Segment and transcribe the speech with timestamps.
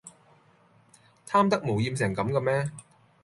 [1.27, 2.71] 貪得無厭成咁㗎咩